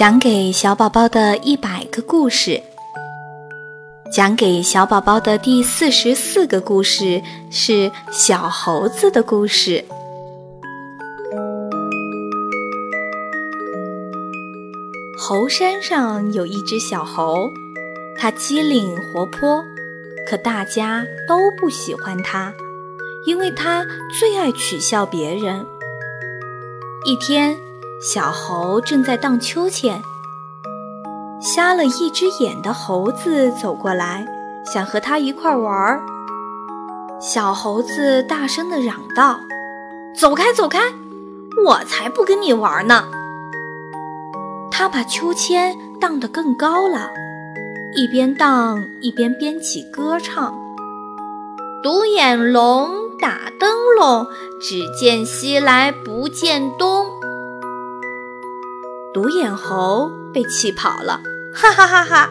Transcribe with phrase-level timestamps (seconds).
[0.00, 2.62] 讲给小宝宝的一百个故事，
[4.10, 9.84] 讲给小宝宝的第四十四个故事是小猴子的故事。
[15.18, 17.50] 猴山上有一只小猴，
[18.16, 19.62] 它机灵活泼，
[20.26, 22.54] 可大家都不喜欢它，
[23.26, 23.84] 因为它
[24.18, 25.66] 最爱取笑别人。
[27.04, 27.54] 一天。
[28.00, 30.02] 小猴正在荡秋千，
[31.38, 34.26] 瞎了一只眼的猴子走过来，
[34.64, 36.00] 想和他一块玩儿。
[37.20, 39.38] 小猴子大声地嚷道
[40.16, 40.78] ：“走开，走开！
[41.62, 43.04] 我才不跟你玩呢！”
[44.72, 47.10] 他把秋千荡得更高了，
[47.94, 50.54] 一边荡一边编起歌唱
[51.84, 52.88] ：“独眼龙
[53.20, 54.26] 打灯笼，
[54.58, 57.04] 只见西来不见东。”
[59.12, 61.20] 独眼猴被气跑了，
[61.52, 62.30] 哈哈哈哈！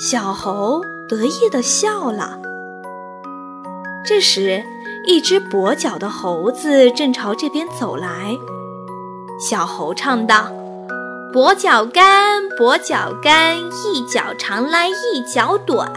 [0.00, 2.38] 小猴得意地笑了。
[4.04, 4.64] 这时，
[5.06, 8.36] 一只跛脚的猴子正朝这边走来。
[9.48, 10.48] 小猴唱道
[11.32, 15.92] ：“跛脚干，跛脚干，一脚长来一脚短。”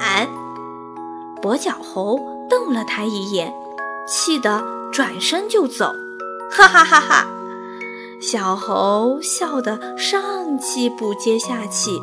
[1.41, 3.51] 跛脚猴瞪了他一眼，
[4.07, 5.95] 气得转身就走，
[6.51, 7.25] 哈哈哈哈！
[8.19, 12.01] 小猴笑得上气不接下气。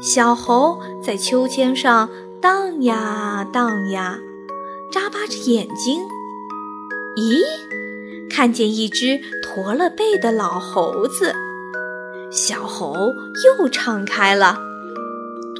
[0.00, 2.08] 小猴在秋千上
[2.40, 4.18] 荡呀荡呀，
[4.90, 6.00] 眨巴着眼睛。
[7.16, 7.42] 咦，
[8.30, 11.34] 看见一只驼了背的老猴子。
[12.30, 13.12] 小猴
[13.58, 14.58] 又唱开了：“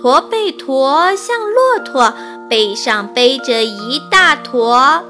[0.01, 2.15] 驼背驼像骆驼，
[2.49, 5.05] 背上背着一大坨。”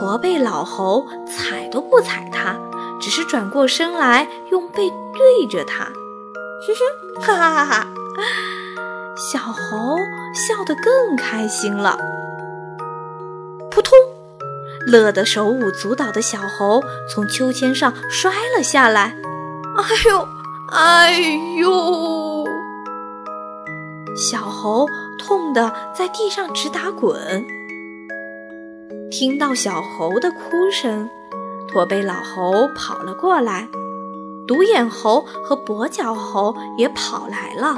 [0.00, 2.56] 驼背老猴踩都不踩它，
[2.98, 5.84] 只是转过身来，用背对着它。
[5.84, 7.86] 哼哼，哈哈哈哈！
[9.30, 9.98] 小猴
[10.32, 11.98] 笑得更开心了。
[13.70, 13.92] 扑通，
[14.86, 19.14] 乐得手舞足蹈的小猴从秋千上摔了下来。
[19.76, 20.28] 哎呦，
[20.72, 21.20] 哎
[21.58, 22.46] 呦！
[24.16, 24.86] 小猴
[25.18, 27.44] 痛得在地上直打滚。
[29.10, 31.10] 听到小猴的哭声，
[31.66, 33.68] 驼背老猴跑了过来，
[34.46, 37.76] 独眼猴和跛脚猴也跑来了。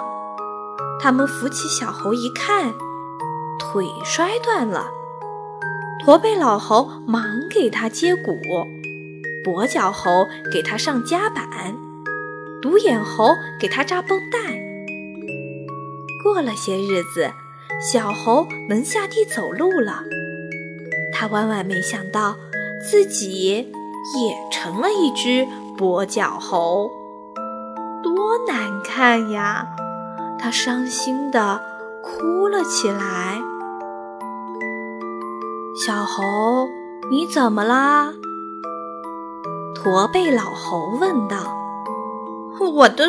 [1.00, 2.75] 他们扶起小猴一看，
[3.59, 4.91] 腿摔断了。
[6.04, 8.37] 驼背老猴忙给他接骨，
[9.43, 11.75] 跛脚猴给他上夹板，
[12.60, 14.38] 独眼猴给他扎绷带。
[16.22, 17.31] 过了些日子，
[17.81, 20.03] 小猴能下地走路了。
[21.12, 22.37] 他万万没想到，
[22.91, 25.47] 自己也成了一只
[25.78, 26.91] 跛脚猴，
[28.03, 29.67] 多难看呀！
[30.39, 31.61] 他伤心地
[32.03, 33.41] 哭了起来。
[35.87, 36.69] 小猴，
[37.11, 38.12] 你怎么啦？
[39.75, 41.37] 驼背老猴问道。
[42.61, 43.05] 我的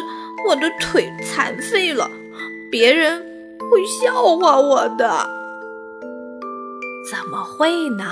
[0.47, 2.09] 我的腿残废了，
[2.71, 3.19] 别人
[3.71, 5.42] 会笑话我的。
[7.13, 8.05] 怎么会呢？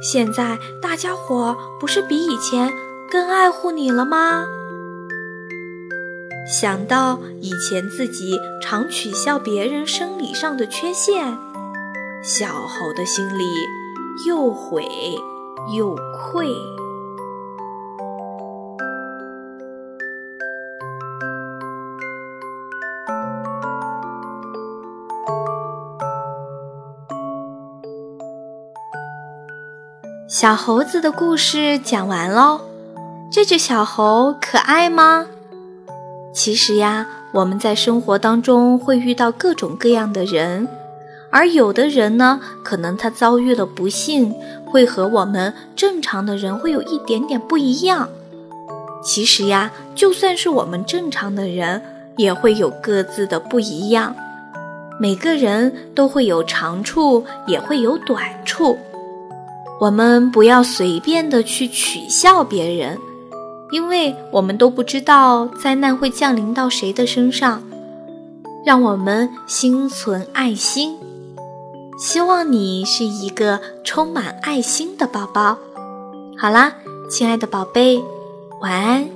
[0.00, 2.72] 现在大家伙不是比以前
[3.10, 4.46] 更爱护你了吗？
[6.50, 11.36] 想到以前自己常取笑别人生理上的缺陷，
[12.24, 13.44] 小猴的心里
[14.26, 14.88] 又悔
[15.76, 16.48] 又愧。
[30.38, 32.60] 小猴子的故事讲完喽，
[33.30, 35.24] 这只小猴可爱吗？
[36.34, 40.68] 其实呀，我们在生活当中会遇到各种各样的人，
[41.30, 44.34] 而有的人呢，可能他遭遇了不幸，
[44.66, 48.06] 会和我们正常的人会有一点点不一样。
[49.02, 51.80] 其实呀，就算是我们正常的人，
[52.18, 54.14] 也会有各自的不一样。
[55.00, 58.76] 每个人都会有长处，也会有短处。
[59.78, 62.98] 我们不要随便的去取笑别人，
[63.70, 67.62] 因为我们都不知道灾难会降临到谁的身上。
[68.64, 70.96] 让我们心存爱心，
[71.98, 75.56] 希望你是一个充满爱心的宝宝。
[76.36, 76.72] 好啦，
[77.08, 78.02] 亲爱的宝贝，
[78.60, 79.15] 晚安。